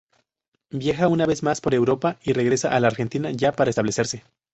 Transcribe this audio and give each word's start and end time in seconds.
Viaja 0.71 1.07
una 1.07 1.27
vez 1.27 1.43
más 1.43 1.61
por 1.61 1.75
Europa 1.75 2.17
y 2.23 2.33
regresa 2.33 2.75
a 2.75 2.79
la 2.79 2.87
Argentina 2.87 3.29
ya 3.29 3.51
para 3.51 3.69
establecerse. 3.69 4.23